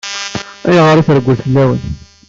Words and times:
Ayɣer 0.67 0.95
i 0.97 1.03
treggel 1.07 1.37
fell-awen? 1.43 1.81